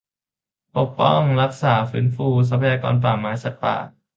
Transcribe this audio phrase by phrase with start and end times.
[0.75, 3.75] ปกป้อง รักษา ฟื้นฟูทรัพยากรป่าไม้ สัตว์ป่า